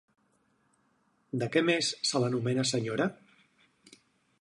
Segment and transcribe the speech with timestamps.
[1.43, 3.11] De què més se l'anomena senyora?